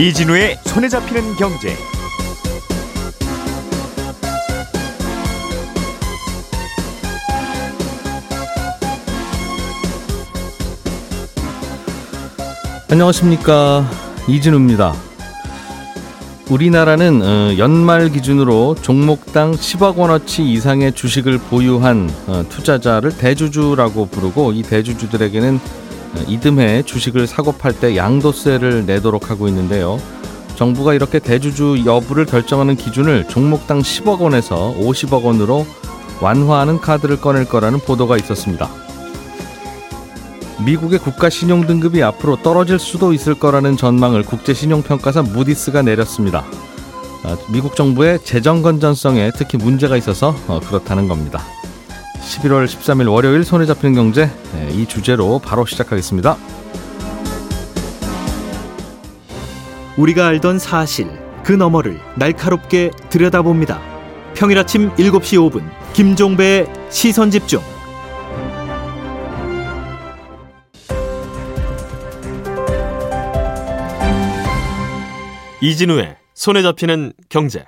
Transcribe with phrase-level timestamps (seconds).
[0.00, 1.76] 이진우의 손에 잡히는 경제.
[12.90, 13.90] 안녕하십니까
[14.26, 14.94] 이진우입니다.
[16.48, 24.62] 우리나라는 어, 연말 기준으로 종목당 10억 원어치 이상의 주식을 보유한 어, 투자자를 대주주라고 부르고 이
[24.62, 25.79] 대주주들에게는 어,
[26.26, 29.98] 이듬해 주식을 사고 팔 때 양도세를 내도록 하고 있는데요.
[30.56, 35.66] 정부가 이렇게 대주주 여부를 결정하는 기준을 종목당 10억 원에서 50억 원으로
[36.20, 38.68] 완화하는 카드를 꺼낼 거라는 보도가 있었습니다.
[40.64, 46.44] 미국의 국가 신용 등급이 앞으로 떨어질 수도 있을 거라는 전망을 국제 신용 평가사 무디스가 내렸습니다.
[47.22, 51.42] 아, 미국 정부의 재정 건전성에 특히 문제가 있어서 어, 그렇다는 겁니다.
[52.20, 56.36] 11월 13일 월요일 손에 잡히는 경제 네, 이 주제로 바로 시작하겠습니다.
[59.96, 61.10] 우리가 알던 사실
[61.42, 63.80] 그 너머를 날카롭게 들여다봅니다.
[64.34, 67.60] 평일 아침 7시 5분 김종배의 시선 집중.
[75.60, 77.66] 이진우의 손에 잡히는 경제.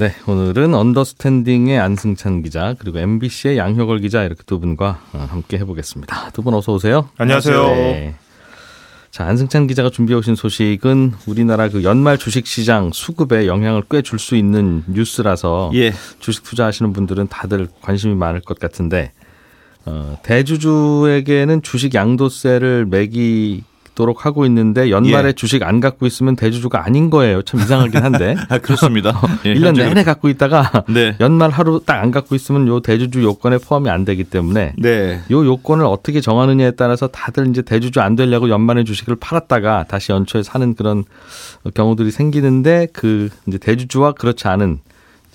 [0.00, 6.30] 네, 오늘은 언더스탠딩의 안승찬 기자 그리고 MBC의 양효걸 기자 이렇게 두 분과 어, 함께 해보겠습니다.
[6.30, 7.10] 두 분 어서 오세요.
[7.18, 7.66] 안녕하세요.
[7.66, 8.14] 네.
[9.10, 14.18] 자, 안승찬 기자가 준비해 오신 소식은 우리나라 그 연말 주식 시장 수급에 영향을 꽤 줄
[14.18, 15.92] 수 있는 뉴스라서 예.
[16.18, 19.12] 주식 투자하시는 분들은 다들 관심이 많을 것 같은데
[19.84, 23.64] 어, 대주주에게는 주식 양도세를 매기
[24.00, 25.32] 도록 하고 있는데 연말에 예.
[25.32, 27.42] 주식 안 갖고 있으면 대주주가 아닌 거예요.
[27.42, 28.34] 참 이상하긴 한데.
[28.48, 29.20] 아, 그렇습니다.
[29.44, 31.14] 예, 1년 현재 내내 갖고 있다가 네.
[31.20, 35.20] 연말 하루 딱 안 갖고 있으면 요 대주주 요건에 포함이 안 되기 때문에 네.
[35.30, 40.42] 요 요건을 어떻게 정하느냐에 따라서 다들 이제 대주주 안 되려고 연말에 주식을 팔았다가 다시 연초에
[40.42, 41.04] 사는 그런
[41.74, 44.80] 경우들이 생기는데 그 이제 대주주와 그렇지 않은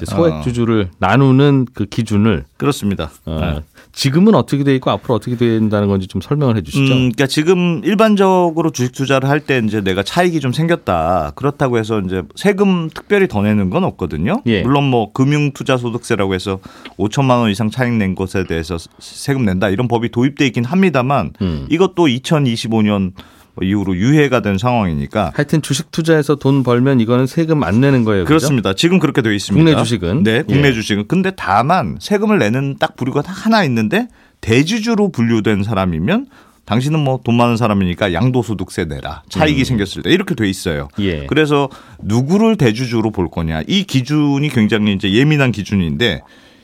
[0.04, 0.42] 소액 어.
[0.42, 3.12] 주주를 나누는 그 기준을 그렇습니다.
[3.26, 3.62] 어, 네.
[3.94, 6.84] 지금은 어떻게 돼 있고 앞으로 어떻게 된다는 건지 좀 설명을 해 주시죠.
[6.94, 11.32] 음, 그러니까 지금 일반적으로 주식 투자를 할 때 이제 내가 차익이 좀 생겼다.
[11.36, 14.42] 그렇다고 해서 이제 세금 특별히 더 내는 건 없거든요.
[14.48, 14.64] 예.
[14.64, 16.60] 물론 뭐 금융 투자 소득세라고 해서
[16.98, 21.68] 5천만 원 이상 차익 낸 것에 대해서 세금 낸다 이런 법이 도입돼 있긴 합니다만 음.
[21.70, 23.14] 이것도 2025년
[23.62, 28.24] 이후로 유예가 된 상황이니까 하여튼 주식 투자해서 돈 벌면 이거는 세금 안 내는 거예요.
[28.24, 28.30] 그죠?
[28.30, 28.74] 그렇습니다.
[28.74, 29.64] 지금 그렇게 되어 있습니다.
[29.64, 30.24] 국내 주식은?
[30.24, 30.74] 네, 국내 예.
[30.74, 31.08] 주식은.
[31.08, 34.08] 근데 다만 세금을 내는 딱 부류가 딱 하나 있는데
[34.42, 36.28] 대주주로 분류된 사람이면
[36.66, 39.22] 당신은 뭐 돈 많은 사람이니까 양도소득세 내라.
[39.30, 40.88] 차익이 생겼을 때 이렇게 돼 있어요.
[41.00, 41.04] 음.
[41.04, 41.26] 예.
[41.28, 41.70] 그래서
[42.02, 43.62] 누구를 대주주로 볼 거냐.
[43.68, 46.22] 이 기준이 굉장히 이제 예민한 기준인데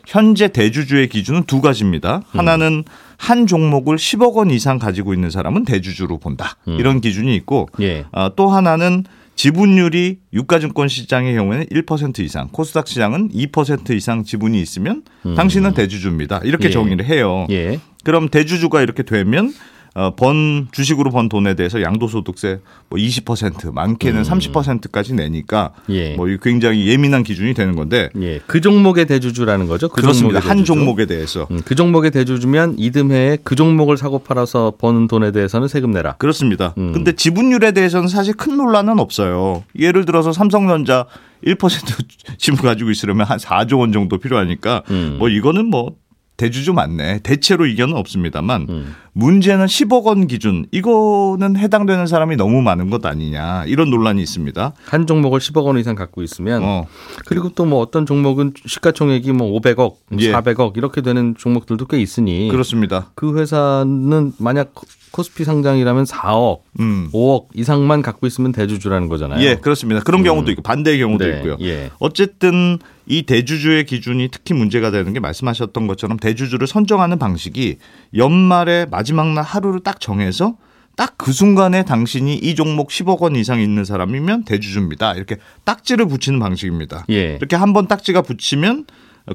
[0.07, 2.23] 현재 대주주의 기준은 두 가지입니다.
[2.33, 2.39] 음.
[2.39, 2.83] 하나는
[3.21, 6.57] 한 종목을 10억 원 이상 가지고 있는 사람은 대주주로 본다.
[6.67, 6.77] 음.
[6.79, 8.05] 이런 기준이 있고 예.
[8.11, 9.03] 어, 또 하나는
[9.35, 15.03] 지분율이 유가증권 시장의 경우에는 1% 이상, 코스닥 시장은 2% 이상 지분이 있으면
[15.35, 16.41] 당신은 대주주입니다.
[16.43, 16.69] 이렇게 음.
[16.69, 16.71] 예.
[16.71, 17.45] 정의를 해요.
[17.51, 17.79] 예.
[18.03, 19.53] 그럼 대주주가 이렇게 되면
[19.93, 25.93] 어, 번 주식으로 번 돈에 대해서 양도소득세 뭐 20% 많게는 30%까지 내니까 음.
[25.93, 26.15] 예.
[26.15, 28.39] 뭐 굉장히 예민한 기준이 되는 건데 예.
[28.47, 29.89] 그 종목의 대주주라는 거죠.
[29.89, 30.39] 그 그렇습니다.
[30.39, 30.73] 종목의 한 대주주.
[30.73, 35.91] 종목에 대해서 음, 그 종목의 대주주면 이듬해에 그 종목을 사고 팔아서 버는 돈에 대해서는 세금
[35.91, 36.13] 내라.
[36.13, 36.73] 그렇습니다.
[36.77, 36.93] 음.
[36.93, 39.63] 근데 지분율에 대해서는 사실 큰 논란은 없어요.
[39.77, 41.05] 예를 들어서 삼성전자
[41.45, 41.57] 1%
[42.37, 45.17] 지분 가지고 있으려면 한 4조 원 정도 필요하니까 음.
[45.19, 45.95] 뭐 이거는 뭐
[46.37, 47.19] 대주주 맞네.
[47.19, 48.95] 대체로 이견은 없습니다만 음.
[49.13, 54.73] 문제는 10억 원 기준 이거는 해당되는 사람이 너무 많은 것 아니냐 이런 논란이 있습니다.
[54.85, 56.87] 한 종목을 10억 원 이상 갖고 있으면 어.
[57.27, 60.31] 그리고 또 뭐 어떤 종목은 시가총액이 뭐 500억, 예.
[60.33, 63.11] 400억 이렇게 되는 종목들도 꽤 있으니 그렇습니다.
[63.15, 64.73] 그 회사는 만약
[65.11, 67.09] 코- 코스피 상장이라면 4억, 음.
[67.13, 69.41] 5억 이상만 갖고 있으면 대주주라는 거잖아요.
[69.45, 70.01] 예, 그렇습니다.
[70.01, 71.57] 그런 경우도 있고 반대의 경우도 네, 있고요.
[71.61, 71.91] 예.
[71.99, 77.77] 어쨌든 이 대주주의 기준이 특히 문제가 되는 게 말씀하셨던 것처럼 대주주를 선정하는 방식이
[78.15, 80.55] 연말에 마지막 날 하루를 딱 정해서
[80.95, 85.13] 딱 그 순간에 당신이 이 종목 10억 원 이상 있는 사람이면 대주주입니다.
[85.15, 87.05] 이렇게 딱지를 붙이는 방식입니다.
[87.09, 87.35] 예.
[87.35, 88.85] 이렇게 한 번 딱지가 붙이면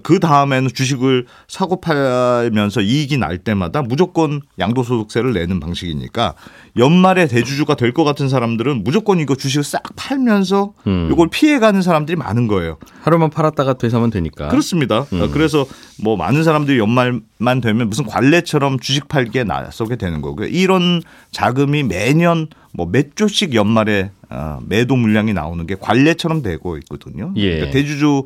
[0.02, 6.34] 그 다음에는 주식을 사고 팔면서 이익이 날 때마다 무조건 양도소득세를 내는 방식이니까
[6.76, 11.08] 연말에 대주주가 될 것 같은 사람들은 무조건 이거 주식을 싹 팔면서 음.
[11.10, 12.76] 이걸 피해가는 사람들이 많은 거예요.
[13.00, 14.48] 하루만 팔았다가 되사면 되니까.
[14.48, 15.06] 그렇습니다.
[15.12, 15.22] 음.
[15.22, 15.64] 어, 그래서
[16.02, 20.48] 뭐 많은 사람들이 연말만 되면 무슨 관례처럼 주식 팔기에 나서게 되는 거고요.
[20.48, 21.00] 이런
[21.30, 27.32] 자금이 매년 뭐 몇 조씩 연말에 어, 매도 물량이 나오는 게 관례처럼 되고 있거든요.
[27.36, 27.54] 예.
[27.54, 28.24] 그러니까 대주주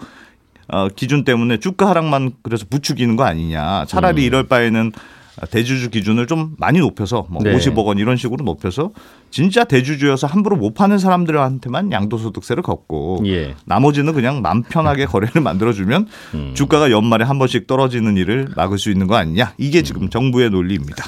[0.73, 3.87] 어, 기준 때문에 주가 하락만 그래서 부추기는 거 아니냐.
[3.87, 4.93] 차라리 이럴 바에는
[5.51, 7.55] 대주주 기준을 좀 많이 높여서 뭐 네.
[7.55, 8.91] 50억 원 이런 식으로 높여서
[9.31, 13.55] 진짜 대주주여서 함부로 못 파는 사람들한테만 양도소득세를 걷고 예.
[13.65, 16.53] 나머지는 그냥 맘 편하게 거래를 만들어주면 음.
[16.55, 21.05] 주가가 연말에 한 번씩 떨어지는 일을 막을 수 있는 거 아니냐 이게 지금 정부의 논리입니다.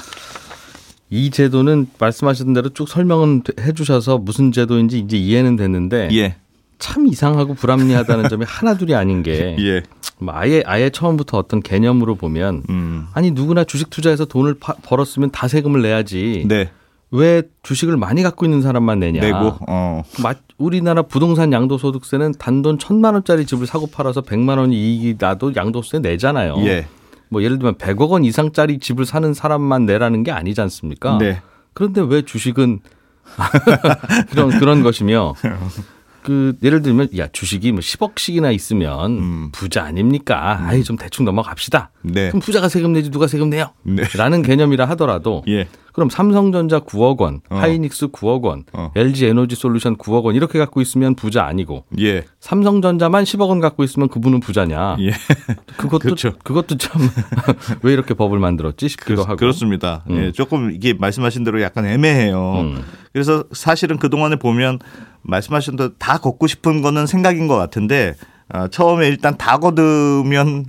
[1.09, 6.37] 이 제도는 말씀하신 대로 쭉 설명은 해주셔서 무슨 제도인지 이제 이해는 됐는데 예,
[6.83, 9.83] 참 이상하고 불합리하다는 점이 하나둘이 아닌 게 예,
[10.19, 15.31] 뭐 아예 아예 처음부터 어떤 개념으로 보면 음, 아니 누구나 주식 투자해서 돈을 파- 벌었으면
[15.31, 16.43] 다 세금을 내야지.
[16.45, 16.71] 네,
[17.09, 19.21] 왜 주식을 많이 갖고 있는 사람만 내냐?
[19.21, 25.15] 내고 어, 마- 우리나라 부동산 양도소득세는 단돈 천만 원짜리 집을 사고 팔아서 백만 원 이익이
[25.17, 26.55] 나도 양도세 내잖아요.
[26.65, 26.85] 예,
[27.29, 31.17] 뭐 예를 들면 100억 원 이상짜리 집을 사는 사람만 내라는 게 아니지 않습니까?
[31.17, 31.41] 네,
[31.73, 32.81] 그런데 왜 주식은
[34.31, 35.33] 그런 그런 것이며
[36.23, 39.49] 그 예를 들면 야 주식이 뭐 10억씩이나 있으면 음.
[39.51, 40.59] 부자 아닙니까?
[40.65, 41.91] 아이 좀 대충 넘어갑시다.
[42.03, 43.71] 네, 그럼 부자가 세금 내지 누가 세금 내요?
[43.83, 47.57] 네, 라는 개념이라 하더라도 예, 그럼 삼성전자 9억 원, 어.
[47.57, 48.91] 하이닉스 9억 원, 어.
[48.95, 53.83] LG 에너지 솔루션 9억 원 이렇게 갖고 있으면 부자 아니고 예, 삼성전자만 10억 원 갖고
[53.83, 54.97] 있으면 그분은 부자냐?
[54.99, 55.11] 예.
[55.77, 56.33] 그것도 그렇죠.
[56.43, 57.01] 그것도 참
[57.83, 59.35] 왜 이렇게 법을 만들었지 싶기도 그렇, 하고.
[59.37, 60.03] 그렇습니다.
[60.09, 60.17] 음.
[60.17, 62.53] 예, 조금 이게 말씀하신 대로 약간 애매해요.
[62.61, 62.83] 음.
[63.11, 64.79] 그래서 사실은 그 동안에 보면
[65.23, 68.15] 말씀하신 대로 다 걷고 싶은 거는 생각인 것 같은데
[68.49, 70.65] 아, 처음에 일단 다 걷으면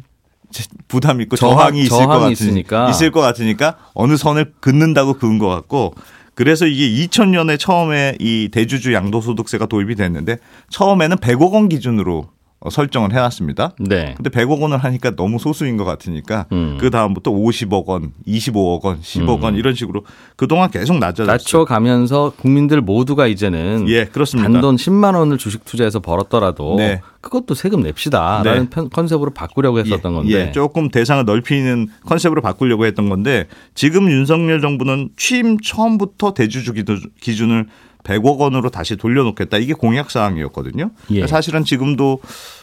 [0.88, 2.88] 부담 있고 저항- 저항이 있을 것 저항이 같으니 있으니까.
[2.90, 5.94] 있을 것 같으니까 어느 선을 긋는다고 그은 것 같고
[6.36, 10.38] 그래서 이게 2000년에 처음에 이 대주주 양도소득세가 도입이 됐는데
[10.70, 12.28] 처음에는 100억 원 기준으로
[12.64, 13.72] 어, 설정을 해놨습니다.
[13.78, 14.14] 네.
[14.16, 16.78] 근데 100억 원을 하니까 너무 소수인 것 같으니까 음.
[16.81, 20.02] 그 다음부터 50억 원, 25억 원, 10억 원 이런 식으로
[20.37, 21.26] 그동안 계속 낮아졌어요.
[21.31, 24.50] 낮춰가면서 국민들 모두가 이제는 예, 그렇습니다.
[24.50, 27.02] 단돈 10만 원을 주식 투자해서 벌었더라도 네.
[27.20, 28.70] 그것도 세금 냅시다라는 네.
[28.70, 30.32] 편- 컨셉으로 바꾸려고 했었던 건데.
[30.32, 36.72] 예, 조금 대상을 넓히는 컨셉으로 바꾸려고 했던 건데 지금 윤석열 정부는 취임 처음부터 대주주
[37.20, 37.66] 기준을
[38.04, 39.58] 100억 원으로 다시 돌려놓겠다.
[39.58, 40.90] 이게 공약 사항이었거든요.
[41.10, 41.26] 예.
[41.26, 42.20] 사실은 지금도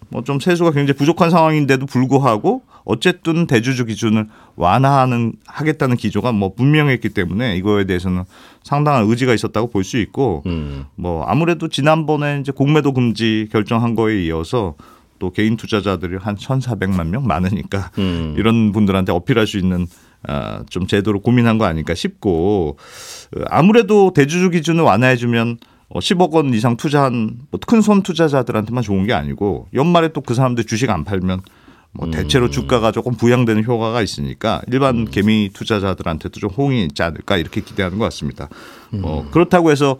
[0.09, 7.09] 뭐 좀 세수가 굉장히 부족한 상황인데도 불구하고 어쨌든 대주주 기준을 완화하는 하겠다는 기조가 뭐 분명했기
[7.09, 8.23] 때문에 이거에 대해서는
[8.63, 10.85] 상당한 의지가 있었다고 볼 수 있고 음.
[10.95, 14.75] 뭐 아무래도 지난번에 이제 공매도 금지 결정한 거에 이어서
[15.17, 18.35] 또 개인 투자자들이 한 1,400만 명 많으니까 음.
[18.37, 19.87] 이런 분들한테 어필할 수 있는
[20.27, 22.77] 아, 좀 제도를 고민한 거 아닐까 싶고
[23.35, 25.57] 어, 아무래도 대주주 기준을 완화해주면
[25.89, 30.63] 어, 10억 원 이상 투자한 뭐 큰손 투자자들한테만 좋은 게 아니고 연말에 또 그 사람들
[30.65, 31.41] 주식 안 팔면
[31.93, 37.59] 뭐 대체로 주가가 조금 부양되는 효과가 있으니까 일반 개미 투자자들한테도 좀 호응이 있지 않을까 이렇게
[37.59, 38.47] 기대하는 것 같습니다.
[39.03, 39.97] 어, 그렇다고 해서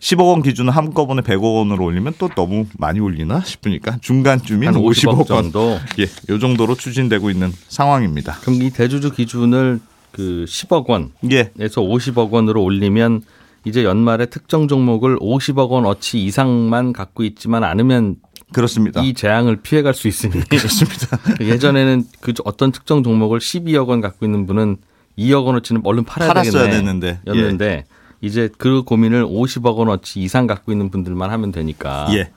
[0.00, 4.92] 10억 원 기준을 한꺼번에 100억 원으로 올리면 또 너무 많이 올리나 싶으니까 중간쯤인 한 50억,
[4.92, 5.78] 50억 원 정도.
[5.98, 8.34] 예, 요 정도로 추진되고 있는 상황입니다.
[8.42, 9.80] 그럼 이 대주주 기준을
[10.12, 13.22] 그 10억 원에서 예, 50억 원으로 올리면
[13.64, 18.16] 이제 연말에 특정 종목을 50억 원 어치 이상만 갖고 있지만 않으면
[18.52, 19.02] 그렇습니다.
[19.02, 21.18] 이 재앙을 피해갈 수 있으니 그렇습니다.
[21.40, 24.76] 예전에는 그 어떤 특정 종목을 12억 원 갖고 있는 분은
[25.18, 27.20] 2억 원어치는 얼른 팔아야 팔았어야 되겠네 됐는데.
[27.26, 27.30] 예.
[27.30, 27.84] 였는데
[28.20, 32.30] 이제 그 고민을 50억 원어치 이상 갖고 있는 분들만 하면 되니까 예,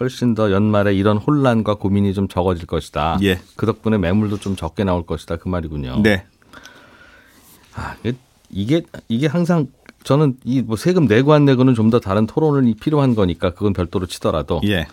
[0.00, 3.18] 훨씬 더 연말에 이런 혼란과 고민이 좀 적어질 것이다.
[3.22, 3.40] 예.
[3.56, 6.00] 그 덕분에 매물도 좀 적게 나올 것이다 그 말이군요.
[6.02, 6.24] 네,
[7.74, 7.94] 아,
[8.50, 9.66] 이게 이게 항상
[10.04, 14.06] 저는 이 뭐 세금 내고 안 내고는 좀 더 다른 토론이 필요한 거니까 그건 별도로
[14.06, 14.86] 치더라도 예,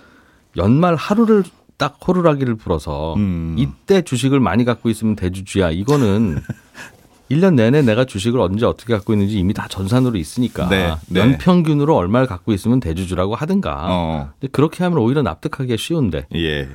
[0.57, 1.43] 연말 하루를
[1.77, 3.55] 딱 호루라기를 불어서 음.
[3.57, 5.71] 이때 주식을 많이 갖고 있으면 대주주야.
[5.71, 6.39] 이거는
[7.33, 11.19] 1년 내내 내가 주식을 언제 어떻게 갖고 있는지 이미 다 전산으로 있으니까 네, 네.
[11.19, 13.87] 연평균으로 얼마를 갖고 있으면 대주주라고 하든가.
[13.89, 16.69] 어, 근데 그렇게 하면 오히려 납득하기가 쉬운데 예,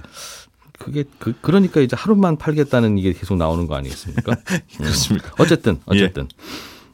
[0.78, 4.36] 그게 그, 그러니까 이제 하루만 팔겠다는 이게 계속 나오는 거 아니겠습니까?
[4.78, 5.32] 그렇습니다.
[5.38, 6.28] 어쨌든 어쨌든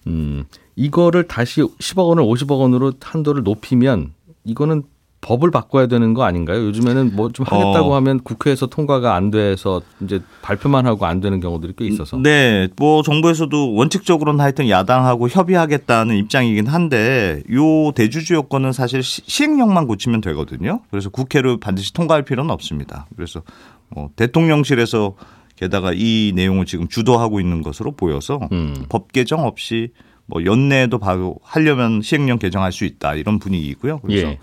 [0.06, 0.44] 음
[0.76, 4.12] 이거를 다시 10억 원을 50억 원으로 한도를 높이면
[4.44, 4.82] 이거는
[5.24, 6.64] 법을 바꿔야 되는 거 아닌가요?
[6.66, 7.96] 요즘에는 뭐 좀 하겠다고 어.
[7.96, 13.02] 하면 국회에서 통과가 안 돼서 이제 발표만 하고 안 되는 경우들이 꽤 있어서 네, 뭐
[13.02, 20.80] 정부에서도 원칙적으로는 하여튼 야당하고 협의하겠다는 입장이긴 한데 요 대주주 요건은 사실 시- 시행령만 고치면 되거든요.
[20.90, 23.06] 그래서 국회를 반드시 통과할 필요는 없습니다.
[23.16, 23.40] 그래서
[23.88, 25.14] 뭐 대통령실에서
[25.56, 28.74] 게다가 이 내용을 지금 주도하고 있는 것으로 보여서 음.
[28.88, 29.90] 법 개정 없이
[30.26, 34.00] 뭐 연내에도 바로 하려면 시행령 개정할 수 있다 이런 분위기이고요.
[34.00, 34.38] 그래서 예.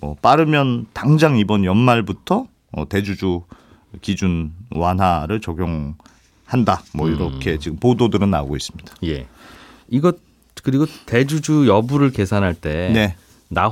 [0.00, 3.42] 뭐 빠르면 당장 이번 연말부터 어, 대주주
[4.02, 6.82] 기준 완화를 적용한다.
[6.94, 7.58] 뭐 이렇게 음.
[7.58, 8.94] 지금 보도들은 나오고 있습니다.
[9.04, 9.26] 예.
[9.88, 10.16] 이것
[10.62, 13.16] 그리고 대주주 여부를 계산할 때나 네.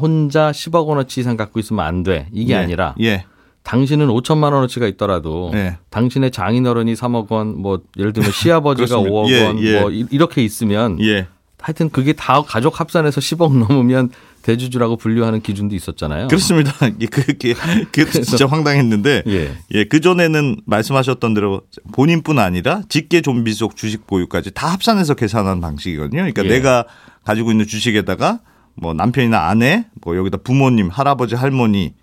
[0.01, 2.29] 혼자 10억 원어치 이상 갖고 있으면 안 돼.
[2.33, 2.59] 이게 예.
[2.59, 3.25] 아니라 예.
[3.65, 5.77] 당신은 5천만 원어치가 있더라도 네.
[5.91, 9.11] 당신의 장인어른이 3억 원, 뭐 예를 들면 시아버지가 그렇습니다.
[9.15, 9.81] 5억 예, 원, 예.
[9.81, 11.27] 뭐 이- 이렇게 있으면 예.
[11.61, 14.11] 하여튼 그게 다 가족 합산해서 10억 넘으면
[14.43, 16.29] 대주주라고 분류하는 기준도 있었잖아요.
[16.29, 16.73] 그렇습니다.
[17.01, 17.55] 이게 그게
[17.91, 19.57] 그 진짜 황당했는데 예.
[19.73, 25.61] 예, 그 전에는 말씀하셨던 대로 본인뿐 아니라 직계 좀비 속 주식 보유까지 다 합산해서 계산하는
[25.61, 26.19] 방식이거든요.
[26.19, 26.49] 그러니까 예.
[26.49, 26.85] 내가
[27.25, 28.41] 가지고 있는 주식에다가
[28.75, 31.95] 뭐 남편이나 아내, 뭐 여기다 부모님, 할아버지, 할머니,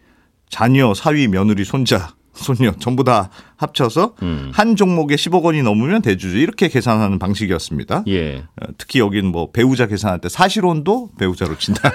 [0.49, 4.51] 자녀, 사위, 며느리, 손자, 손녀 전부 다 합쳐서 음.
[4.53, 8.03] 한 종목에 10억 원이 넘으면 대주주 이렇게 계산하는 방식이었습니다.
[8.07, 8.43] 예.
[8.61, 11.91] 어, 특히 여기는 뭐 배우자 계산할 때 사실혼도 배우자로 친다.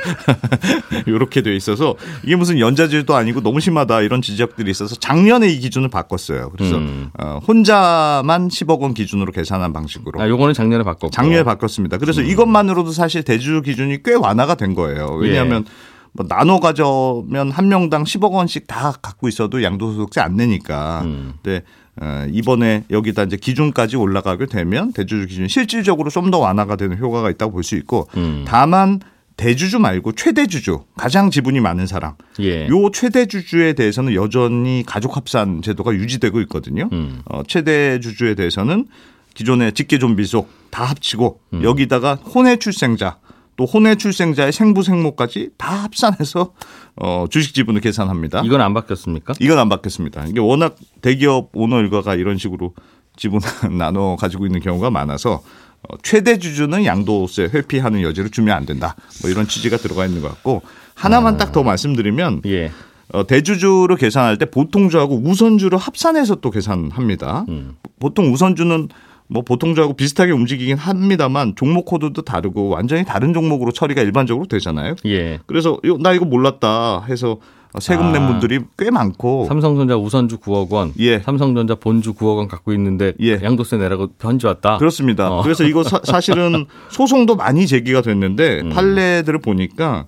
[1.06, 5.88] 이렇게 돼 있어서 이게 무슨 연자질도 아니고 너무 심하다 이런 지적들이 있어서 작년에 이 기준을
[5.88, 6.50] 바꿨어요.
[6.50, 7.10] 그래서 음.
[7.18, 11.10] 어, 혼자만 10억 원 기준으로 계산한 방식으로 아, 요거는 작년에 바꿨고.
[11.10, 11.98] 작년에 바꿨습니다.
[11.98, 15.08] 그래서 이것만으로도 사실 대주주 기준이 꽤 완화가 된 거예요.
[15.20, 15.64] 왜냐하면
[16.12, 21.02] 뭐 나눠 가져면 한 명당 10억 원씩 다 갖고 있어도 양도소득세 안 내니까.
[21.04, 21.34] 음.
[21.42, 21.62] 근데
[22.00, 27.30] 어, 이번에 여기다 이제 기준까지 올라가게 되면 대주주 기준이 실질적으로 좀 더 완화가 되는 효과가
[27.30, 28.44] 있다고 볼 수 있고 음.
[28.46, 29.00] 다만
[29.36, 32.66] 대주주 말고 최대주주 가장 지분이 많은 사람 예.
[32.68, 36.88] 요 최대주주에 대해서는 여전히 가족합산 제도가 유지되고 있거든요.
[36.92, 37.22] 음.
[37.26, 38.86] 어, 최대주주에 대해서는
[39.34, 41.62] 기존의 직계 좀비속 다 합치고 음.
[41.64, 43.18] 여기다가 혼외 출생자
[43.58, 46.52] 또 혼외 출생자의 생부 생모까지 다 합산해서
[46.96, 48.42] 어, 주식 지분을 계산합니다.
[48.44, 49.34] 이건 안 바뀌었습니까?
[49.40, 50.26] 이건 안 받겠습니다.
[50.26, 52.72] 이게 워낙 대기업 오너 일가가 이런 식으로
[53.16, 53.40] 지분
[53.76, 55.42] 나눠 가지고 있는 경우가 많아서
[55.88, 58.94] 어, 최대 주주는 양도세 회피하는 여지를 주면 안 된다.
[59.22, 60.62] 뭐 이런 취지가 들어가 있는 것 같고
[60.94, 62.70] 하나만 딱 더 말씀드리면 예.
[63.12, 67.46] 어, 대주주를 계산할 때 보통주하고 우선주를 합산해서 또 계산합니다.
[67.48, 67.74] 음.
[67.98, 68.88] 보통 우선주는
[69.28, 74.94] 뭐 보통주하고 비슷하게 움직이긴 합니다만 종목 코드도 다르고 완전히 다른 종목으로 처리가 일반적으로 되잖아요.
[75.06, 75.38] 예.
[75.46, 77.38] 그래서 나 이거 몰랐다 해서
[77.78, 78.28] 세금 낸 아.
[78.28, 81.18] 분들이 꽤 많고 삼성전자 우선주 9억 원, 예.
[81.18, 83.38] 삼성전자 본주 9억 원 갖고 있는데 예.
[83.42, 84.78] 양도세 내라고 편지 왔다.
[84.78, 85.30] 그렇습니다.
[85.30, 85.42] 어.
[85.42, 88.70] 그래서 이거 사, 실은 소송도 많이 제기가 됐는데 음.
[88.70, 90.06] 판례들을 보니까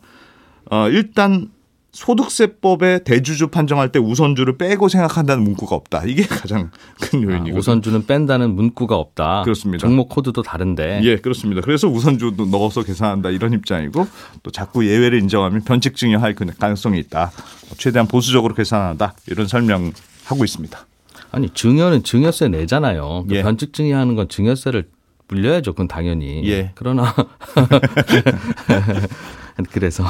[0.71, 1.49] 어, 일단
[1.93, 6.05] 소득세법에 대주주 판정할 때 우선주를 빼고 생각한다는 문구가 없다.
[6.07, 6.71] 이게 가장
[7.01, 7.59] 큰 아, 요인이거든요.
[7.59, 9.43] 우선주는 뺀다는 문구가 없다.
[9.43, 9.81] 그렇습니다.
[9.87, 11.01] 종목 코드도 다른데.
[11.03, 11.61] 예, 그렇습니다.
[11.63, 14.07] 그래서 우선주도 넣어서 계산한다 이런 입장이고
[14.43, 17.33] 또 자꾸 예외를 인정하면 변칙 증여할 그 가능성이 있다.
[17.77, 20.87] 최대한 보수적으로 계산한다 이런 설명하고 있습니다.
[21.33, 23.25] 아니 증여는 증여세 내잖아요.
[23.29, 23.43] 그 예.
[23.43, 24.89] 변칙 증여하는 건 증여세를
[25.29, 25.73] 물려야죠.
[25.73, 26.49] 그건 당연히.
[26.49, 26.73] 예.
[26.75, 27.15] 그러나
[29.71, 30.05] 그래서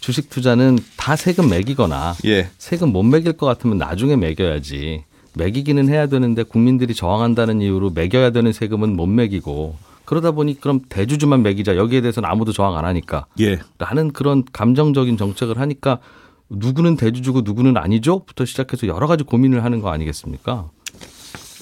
[0.00, 5.04] 주식 투자는 다 세금 매기거나 예, 세금 못 매길 것 같으면 나중에 매겨야지.
[5.34, 11.42] 매기기는 해야 되는데 국민들이 저항한다는 이유로 매겨야 되는 세금은 못 매기고 그러다 보니 그럼 대주주만
[11.42, 16.00] 매기자 여기에 대해서는 아무도 저항 안 하니까 예, 라는 그런 감정적인 정책을 하니까
[16.48, 20.68] 누구는 대주주고 누구는 아니죠?부터 시작해서 여러 가지 고민을 하는 거 아니겠습니까?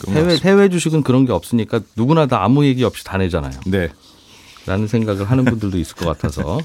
[0.07, 0.49] 해외 같습니다.
[0.49, 3.53] 해외 주식은 그런 게 없으니까 누구나 다 아무 얘기 없이 다 내잖아요.
[3.67, 3.91] 네,
[4.69, 6.61] 라는 생각을 하는 분들도 있을 것 같아서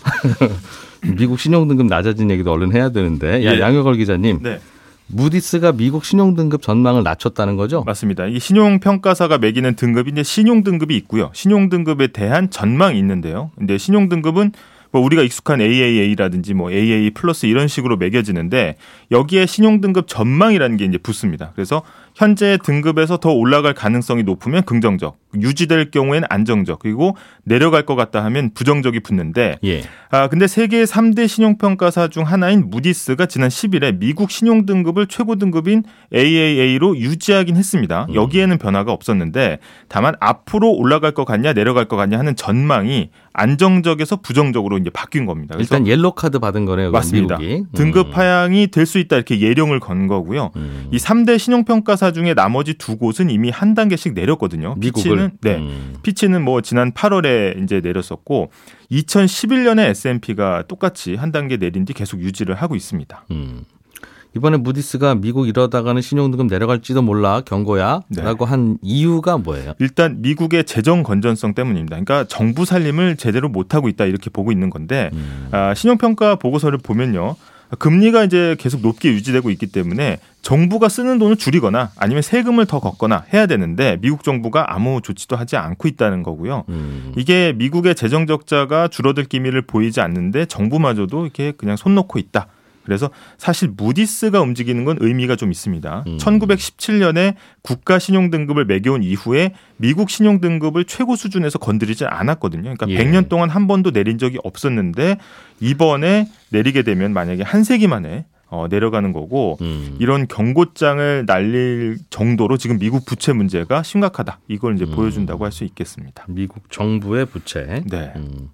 [1.17, 3.59] 미국 신용등급 낮아진 얘기도 얼른 해야 되는데 야 예.
[3.59, 4.59] 양효걸 기자님 네,
[5.07, 7.83] 무디스가 미국 신용등급 전망을 낮췄다는 거죠?
[7.85, 8.27] 맞습니다.
[8.27, 11.29] 이 신용평가사가 매기는 등급이 이제 신용등급이 있고요.
[11.33, 13.51] 신용등급에 대한 전망이 있는데요.
[13.57, 14.51] 근데 신용등급은
[14.91, 18.75] 뭐 우리가 익숙한 AAA라든지 뭐 AA 플러스 이런 식으로 매겨지는데
[19.11, 21.51] 여기에 신용등급 전망이라는 게 이제 붙습니다.
[21.55, 21.81] 그래서
[22.15, 28.51] 현재 등급에서 더 올라갈 가능성이 높으면 긍정적, 유지될 경우에는 안정적, 그리고 내려갈 것 같다 하면
[28.53, 29.81] 부정적이 붙는데 예.
[30.11, 35.83] 아, 근데 세계 3대 신용평가사 중 하나인 무디스가 지난 10일에 미국 신용 등급을 최고 등급인
[36.13, 38.05] AAA로 유지하긴 했습니다.
[38.09, 38.15] 음.
[38.15, 44.77] 여기에는 변화가 없었는데 다만 앞으로 올라갈 것 같냐 내려갈 것 같냐 하는 전망이 안정적에서 부정적으로
[44.77, 45.55] 이제 바뀐 겁니다.
[45.57, 46.91] 일단 옐로 카드 받은 거네요.
[46.91, 47.37] 맞습니다.
[47.37, 47.65] 미국이.
[47.73, 50.51] 등급 하향이 될 수 있다 이렇게 예령을 건 거고요.
[50.55, 50.87] 음.
[50.91, 54.75] 이 3대 신용평가사 중에 나머지 두 곳은 이미 한 단계씩 내렸거든요.
[54.77, 55.55] 미국을 피치는 네.
[55.55, 55.95] 음.
[56.03, 58.51] 피치는 뭐 지난 8월에 이제 내렸었고
[58.91, 63.25] 2011년에 S&P가 똑같이 한 단계 내린 뒤 계속 유지를 하고 있습니다.
[63.31, 63.65] 음.
[64.35, 68.33] 이번에 무디스가 미국 이러다가는 신용등급 내려갈지도 몰라 경고야라고 네.
[68.45, 69.73] 한 이유가 뭐예요?
[69.79, 71.95] 일단 미국의 재정 건전성 때문입니다.
[71.95, 75.49] 그러니까 정부 살림을 제대로 못 하고 있다 이렇게 보고 있는 건데 음.
[75.51, 77.35] 아, 신용평가 보고서를 보면요.
[77.79, 83.25] 금리가 이제 계속 높게 유지되고 있기 때문에 정부가 쓰는 돈을 줄이거나 아니면 세금을 더 걷거나
[83.33, 86.65] 해야 되는데 미국 정부가 아무 조치도 하지 않고 있다는 거고요.
[86.69, 87.13] 음.
[87.17, 92.47] 이게 미국의 재정 적자가 줄어들 기미를 보이지 않는데 정부마저도 이렇게 그냥 손 놓고 있다.
[92.83, 96.03] 그래서 사실 무디스가 움직이는 건 의미가 좀 있습니다.
[96.07, 96.17] 음.
[96.17, 102.73] 1917년에 국가 신용 등급을 매겨온 이후에 미국 신용 등급을 최고 수준에서 건드리지 않았거든요.
[102.75, 102.97] 그러니까 예.
[102.97, 105.17] 100년 동안 한 번도 내린 적이 없었는데
[105.59, 109.97] 이번에 내리게 되면 만약에 한 세기 만에 어, 내려가는 거고 음.
[109.99, 114.41] 이런 경고장을 날릴 정도로 지금 미국 부채 문제가 심각하다.
[114.47, 114.91] 이걸 이제 음.
[114.91, 116.25] 보여준다고 할 수 있겠습니다.
[116.27, 117.83] 미국 정부의 부채.
[117.89, 118.13] 네.
[118.15, 118.49] 음.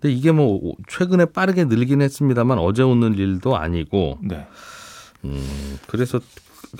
[0.00, 4.46] 근데 이게 뭐 최근에 빠르게 늘긴 했습니다만 어제 오늘 일도 아니고 네.
[5.24, 6.20] 음, 그래서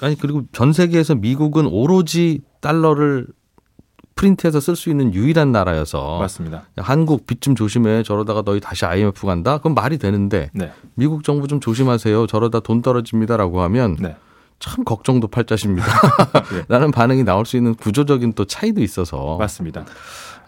[0.01, 3.27] 아니 그리고 전 세계에서 미국은 오로지 달러를
[4.15, 6.65] 프린트해서 쓸 수 있는 유일한 나라여서 맞습니다.
[6.77, 10.73] 한국 빚 좀 조심해 저러다가 너희 다시 IMF 간다 그럼 말이 되는데 네.
[10.95, 14.17] 미국 정부 좀 조심하세요 저러다 돈 떨어집니다라고 하면 네.
[14.59, 15.87] 참 걱정도 팔자십니다.
[16.53, 16.65] 네.
[16.69, 19.85] 라는 반응이 나올 수 있는 구조적인 또 차이도 있어서 맞습니다.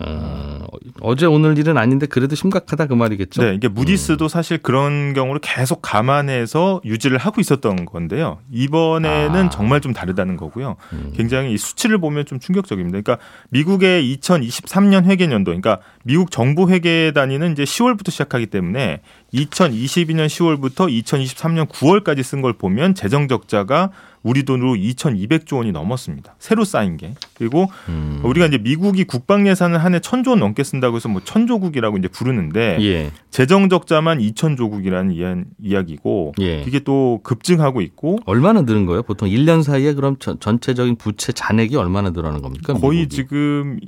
[0.02, 0.66] 어,
[1.02, 3.42] 어제 오늘 일은 아닌데 그래도 심각하다 그 말이겠죠.
[3.42, 8.38] 네, 이게 무디스도 사실 그런 경우를 계속 감안해서 유지를 하고 있었던 건데요.
[8.50, 9.50] 이번에는 아.
[9.50, 10.76] 정말 좀 다르다는 거고요.
[10.95, 11.12] 음.
[11.14, 13.00] 굉장히 이 수치를 보면 좀 충격적입니다.
[13.00, 19.02] 그러니까 미국의 2023년 회계년도, 그러니까 미국 정부 회계 단위는 이제 10월부터 시작하기 때문에
[19.34, 23.90] 2022년 10월부터 2023년 9월까지 쓴 걸 보면 재정 적자가
[24.22, 26.34] 우리 돈으로 2,200조 원이 넘었습니다.
[26.38, 27.14] 새로 쌓인 게.
[27.34, 28.20] 그리고 음.
[28.22, 32.76] 우리가 이제 미국이 국방 예산을 한해 천조 원 넘게 쓴다고 해서 뭐 천조국이라고 이제 부르는데
[32.80, 33.10] 예.
[33.30, 36.62] 재정 적자만 2천조국이라는 이야- 이야기고 예.
[36.66, 39.02] 이게 또 급증하고 있고 얼마나 늘은 거예요?
[39.02, 42.75] 보통 1년 사이에 그럼 전, 전체적인 부채 잔액이 얼마나 늘어나는 겁니까?
[42.75, 43.16] 거의 미국이?
[43.16, 43.80] 지금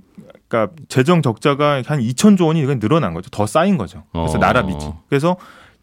[0.53, 3.31] 그러니까 재정 적자가 한 2천조 원이 늘어난 거죠.
[3.31, 4.05] 더 쌓인 거죠.
[4.13, 4.39] 그래서 어.
[4.39, 4.87] 나라 빚이.
[5.09, 5.37] 그래서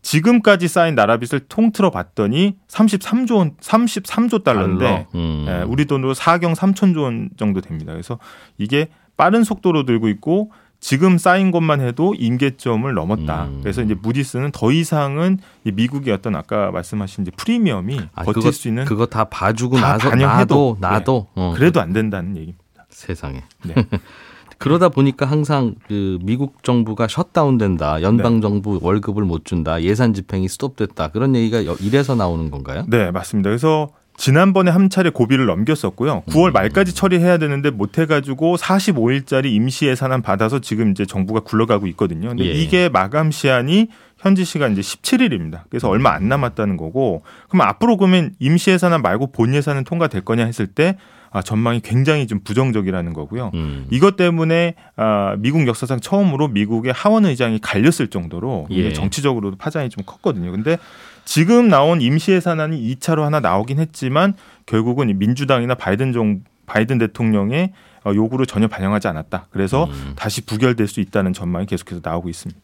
[0.03, 5.05] 지금까지 쌓인 나라 빚을 통틀어 봤더니 33조 원, 33조 달러인데 달러?
[5.15, 5.45] 음.
[5.49, 7.91] 예, 우리 돈으로 4경 3천조 원 정도 됩니다.
[7.91, 8.19] 그래서
[8.59, 13.45] 이게 빠른 속도로 들고 있고 지금 쌓인 것만 해도 임계점을 넘었다.
[13.45, 13.59] 음.
[13.61, 18.51] 그래서 이제 무디스는 더 이상은 이 미국의 어떤 아까 말씀하신 이제 프리미엄이 아, 버틸 그거,
[18.51, 22.85] 수 있는 그거 다 봐주고 다 나서 반영해도, 나도 나도 어, 그래도 안 된다는 얘기입니다.
[22.89, 23.43] 세상에.
[23.65, 23.73] 네.
[24.59, 28.01] 그러다 보니까 항상 그 미국 정부가 셧다운된다.
[28.01, 29.81] 연방 정부 월급을 못 준다.
[29.81, 31.07] 예산 집행이 스톱됐다.
[31.09, 32.83] 그런 얘기가 여- 이래서 나오는 건가요?
[32.87, 33.49] 네, 맞습니다.
[33.49, 36.23] 그래서 지난번에 한 차례 고비를 넘겼었고요.
[36.27, 42.27] 9월 말까지 처리해야 되는데 못 해가지고 45일짜리 임시 예산안 받아서 지금 이제 정부가 굴러가고 있거든요.
[42.27, 42.51] 근데 예.
[42.51, 43.88] 이게 마감 시한이
[44.19, 45.62] 현지 시간 이제 17일입니다.
[45.69, 50.45] 그래서 얼마 안 남았다는 거고, 그럼 앞으로 그러면 임시 예산안 말고 본 예산은 통과될 거냐
[50.45, 50.97] 했을 때
[51.32, 53.51] 아, 전망이 굉장히 좀 부정적이라는 거고요.
[53.53, 53.88] 음.
[53.91, 58.93] 이것 때문에 아, 미국 역사상 처음으로 미국의 하원 의장이 갈렸을 정도로 예.
[58.93, 60.51] 정치적으로도 파장이 좀 컸거든요.
[60.51, 60.77] 근데
[61.25, 64.34] 지금 나온 임시 예산안이 2차로 하나 나오긴 했지만
[64.65, 67.73] 결국은 이 민주당이나 바이든 정 바이든 대통령의
[68.05, 69.47] 어, 요구를 전혀 반영하지 않았다.
[69.51, 70.13] 그래서 음.
[70.15, 72.62] 다시 부결될 수 있다는 전망이 계속해서 나오고 있습니다.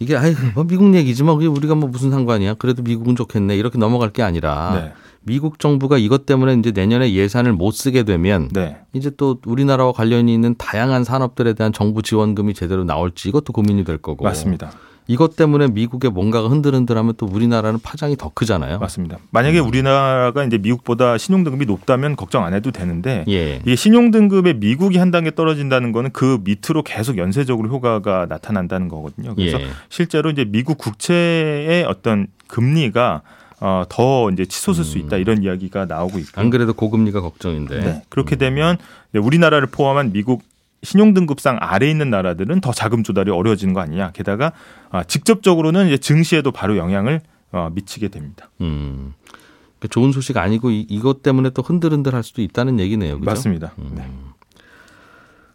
[0.00, 2.54] 이게 아이 뭐 미국 얘기지만 그게 우리가 뭐 무슨 상관이야?
[2.54, 3.56] 그래도 미국은 좋겠네.
[3.56, 4.92] 이렇게 넘어갈 게 아니라 네.
[5.22, 8.78] 미국 정부가 이것 때문에 이제 내년에 예산을 못 쓰게 되면 네.
[8.94, 13.98] 이제 또 우리나라와 관련이 있는 다양한 산업들에 대한 정부 지원금이 제대로 나올지 이것도 고민이 될
[13.98, 14.24] 거고.
[14.24, 14.72] 맞습니다.
[15.10, 18.78] 이것 때문에 미국의 뭔가가 흔들흔들하면 또 우리나라는 파장이 더 크잖아요.
[18.78, 19.18] 맞습니다.
[19.32, 23.56] 만약에 우리나라가 이제 미국보다 신용 등급이 높다면 걱정 안 해도 되는데 예.
[23.56, 29.34] 이게 신용 등급에 미국이 한 단계 떨어진다는 거는 그 밑으로 계속 연쇄적으로 효과가 나타난다는 거거든요.
[29.34, 29.66] 그래서 예.
[29.88, 33.22] 실제로 이제 미국 국채의 어떤 금리가
[33.58, 36.40] 어, 더 이제 치솟을 수 있다 이런 이야기가 나오고 있고.
[36.40, 37.80] 안 그래도 고금리가 걱정인데.
[37.80, 38.02] 네.
[38.08, 38.78] 그렇게 되면
[39.10, 40.42] 이제 우리나라를 포함한 미국
[40.82, 44.12] 신용등급상 아래 있는 나라들은 더 자금 조달이 어려워지는 거 아니냐.
[44.12, 44.52] 게다가
[44.90, 47.20] 아, 직접적으로는 이제 증시에도 바로 영향을
[47.52, 48.48] 어, 미치게 됩니다.
[48.60, 49.14] 음.
[49.78, 53.14] 그 좋은 소식 아니고 이, 이것 때문에 또 흔들흔들 할 수도 있다는 얘기네요.
[53.18, 53.24] 그죠?
[53.30, 53.72] 맞습니다.
[53.78, 53.92] 음.
[53.94, 54.06] 네.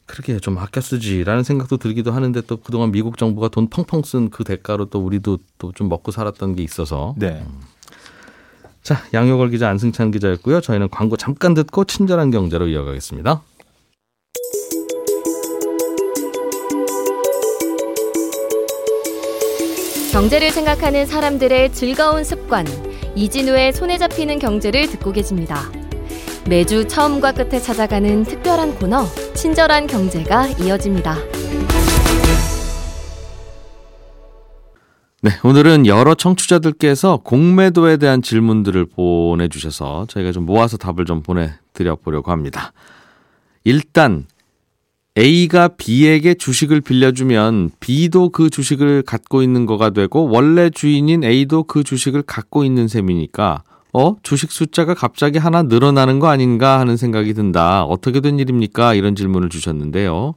[0.08, 4.44] 그렇게 좀 아껴 쓰지라는 생각도 들기도 하는데 또 그동안 미국 정부가 돈 펑펑 쓴 그
[4.44, 7.44] 대가로 또 우리도 또 좀 먹고 살았던 게 있어서 네.
[8.84, 10.62] 자 양효걸 기자 안승찬 기자였고요.
[10.62, 13.42] 저희는 광고 잠깐 듣고 친절한 경제로 이어가겠습니다.
[20.16, 22.66] 경제를 생각하는 사람들의 즐거운 습관
[23.18, 25.70] 이진우의 손에 잡히는 경제를 듣고 계십니다.
[26.48, 31.18] 매주 처음과 끝에 찾아가는 특별한 코너 친절한 경제가 이어집니다.
[35.22, 42.32] 네, 오늘은 여러 청취자들께서 공매도에 대한 질문들을 보내주셔서 저희가 좀 모아서 답을 좀 보내드려 보려고
[42.32, 42.72] 합니다.
[43.66, 44.28] 일단
[45.18, 51.86] A가 B에게 주식을 빌려주면 B도 그 주식을 갖고 있는 거가 되고 원래 주인인 A도 그
[51.86, 57.86] 주식을 갖고 있는 셈이니까 어 주식 숫자가 갑자기 하나 늘어나는 거 아닌가 하는 생각이 든다.
[57.86, 58.94] 어떻게 된 일입니까?
[58.94, 60.36] 이런 질문을 주셨는데요.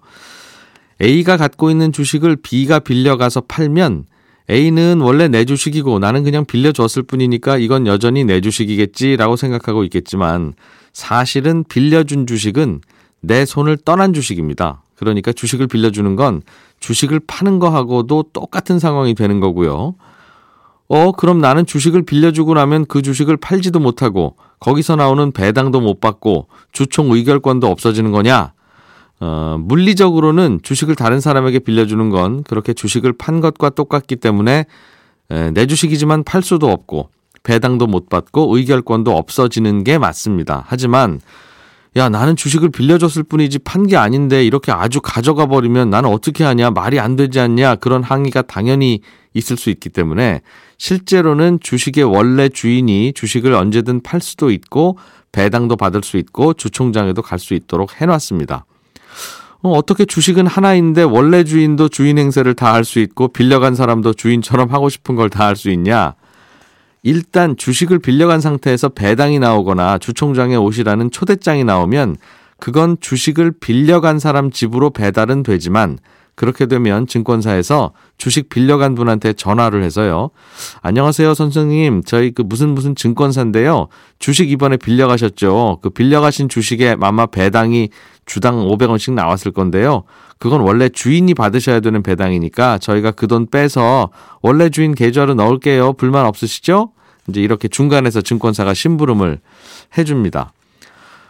[1.02, 4.04] A가 갖고 있는 주식을 B가 빌려가서 팔면
[4.48, 10.54] A는 원래 내 주식이고 나는 그냥 빌려줬을 뿐이니까 이건 여전히 내 주식이겠지라고 생각하고 있겠지만
[10.92, 12.80] 사실은 빌려준 주식은
[13.20, 14.82] 내 손을 떠난 주식입니다.
[14.96, 16.42] 그러니까 주식을 빌려주는 건
[16.80, 19.94] 주식을 파는 거하고도 똑같은 상황이 되는 거고요.
[20.88, 26.48] 어, 그럼 나는 주식을 빌려주고 나면 그 주식을 팔지도 못하고 거기서 나오는 배당도 못 받고
[26.72, 28.52] 주총 의결권도 없어지는 거냐?
[29.20, 34.66] 어, 물리적으로는 주식을 다른 사람에게 빌려주는 건 그렇게 주식을 판 것과 똑같기 때문에
[35.30, 37.10] 에, 내 주식이지만 팔 수도 없고
[37.42, 40.64] 배당도 못 받고 의결권도 없어지는 게 맞습니다.
[40.66, 41.20] 하지만
[41.96, 46.70] 야 나는 주식을 빌려줬을 뿐이지 판 게 아닌데 이렇게 아주 가져가 버리면 나는 어떻게 하냐
[46.70, 49.00] 말이 안 되지 않냐 그런 항의가 당연히
[49.34, 50.42] 있을 수 있기 때문에
[50.76, 54.98] 실제로는 주식의 원래 주인이 주식을 언제든 팔 수도 있고
[55.32, 58.64] 배당도 받을 수 있고 주총장에도 갈 수 있도록 해놨습니다.
[59.62, 64.70] 어, 어떻게 주식은 하나인데 원래 주인도 주인 행세를 다 할 수 있고 빌려간 사람도 주인처럼
[64.70, 66.14] 하고 싶은 걸 다 할 수 있냐?
[67.02, 72.16] 일단 주식을 빌려간 상태에서 배당이 나오거나 주총장에 오시라는 초대장이 나오면
[72.58, 75.98] 그건 주식을 빌려간 사람 집으로 배달은 되지만
[76.38, 80.30] 그렇게 되면 증권사에서 주식 빌려간 분한테 전화를 해서요.
[80.82, 82.04] 안녕하세요, 선생님.
[82.04, 83.88] 저희 그 무슨 무슨 증권사인데요.
[84.20, 85.80] 주식 이번에 빌려가셨죠.
[85.82, 87.90] 그 빌려가신 주식에 아마 배당이
[88.28, 90.04] 주당 500원씩 나왔을 건데요.
[90.38, 94.10] 그건 원래 주인이 받으셔야 되는 배당이니까 저희가 그 돈 빼서
[94.42, 95.94] 원래 주인 계좌로 넣을게요.
[95.94, 96.92] 불만 없으시죠?
[97.28, 99.40] 이제 이렇게 중간에서 증권사가 심부름을
[99.98, 100.52] 해줍니다.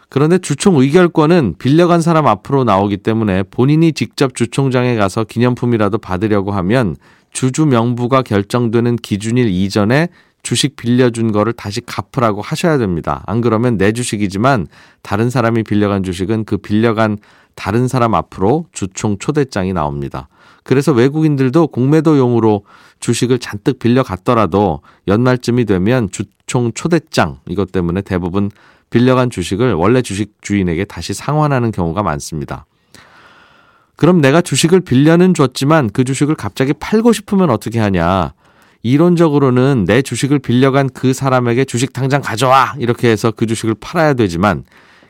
[0.09, 6.95] 그런데 주총 의결권은 빌려간 사람 앞으로 나오기 때문에 본인이 직접 주총장에 가서 기념품이라도 받으려고 하면
[7.31, 10.07] 주주 명부가 결정되는 기준일 이전에
[10.43, 13.23] 주식 빌려준 거를 다시 갚으라고 하셔야 됩니다.
[13.27, 14.67] 안 그러면 내 주식이지만
[15.01, 17.17] 다른 사람이 빌려간 주식은 그 빌려간
[17.55, 20.29] 다른 사람 앞으로 주총 초대장이 나옵니다.
[20.63, 22.63] 그래서 외국인들도 공매도용으로
[22.99, 28.51] 주식을 잔뜩 빌려갔더라도 연말쯤이 되면 주총 초대장 이것 때문에 대부분
[28.89, 32.65] 빌려간 주식을 원래 주식 주인에게 다시 상환하는 경우가 많습니다.
[33.95, 38.33] 그럼 내가 주식을 빌려는 줬지만 그 주식을 갑자기 팔고 싶으면 어떻게 하냐?
[38.81, 42.75] 이론적으로는 내 주식을 빌려간 그 사람에게 주식 당장 가져와!
[42.79, 44.63] 이렇게 해서 그 주식을 팔아야 되지만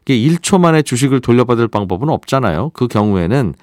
[0.05, 2.71] 이게 1초 만에 주식을 돌려받을 방법은 없잖아요.
[2.73, 3.53] 그 경우에는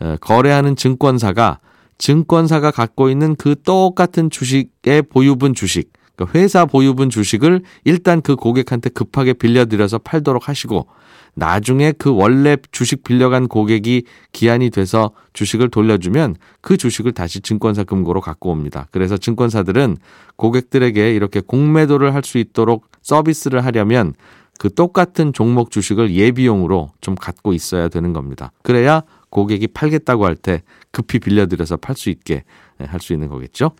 [0.00, 1.58] 어, 거래하는 증권사가
[1.98, 8.90] 증권사가 갖고 있는 그 똑같은 주식의 보유분 주식, 그러니까 회사 보유분 주식을 일단 그 고객한테
[8.90, 10.86] 급하게 빌려드려서 팔도록 하시고
[11.34, 18.20] 나중에 그 원래 주식 빌려간 고객이 기한이 돼서 주식을 돌려주면 그 주식을 다시 증권사 금고로
[18.20, 18.88] 갖고 옵니다.
[18.90, 19.96] 그래서 증권사들은
[20.36, 24.12] 고객들에게 이렇게 공매도를 할 수 있도록 서비스를 하려면
[24.58, 28.52] 그 똑같은 종목 주식을 예비용으로 좀 갖고 있어야 되는 겁니다.
[28.62, 32.44] 그래야 고객이 팔겠다고 할 때 급히 빌려드려서 팔 수 있게
[32.78, 33.72] 할 수 있는 거겠죠.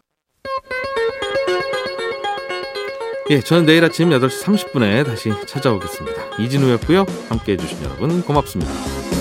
[3.31, 6.37] 예, 저는 내일 아침 8시 30분에 다시 찾아오겠습니다.
[6.41, 7.07] 이진우였고요.
[7.29, 9.20] 함께 해주신 여러분 고맙습니다.